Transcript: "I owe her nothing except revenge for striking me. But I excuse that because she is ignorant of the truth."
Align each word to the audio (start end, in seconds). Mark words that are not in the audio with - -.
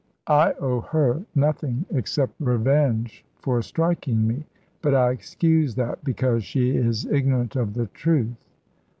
"I 0.25 0.53
owe 0.53 0.79
her 0.81 1.25
nothing 1.35 1.85
except 1.93 2.33
revenge 2.39 3.23
for 3.37 3.61
striking 3.61 4.25
me. 4.27 4.45
But 4.81 4.95
I 4.95 5.11
excuse 5.11 5.75
that 5.75 6.03
because 6.03 6.43
she 6.43 6.75
is 6.75 7.05
ignorant 7.05 7.55
of 7.55 7.75
the 7.75 7.85
truth." 7.85 8.49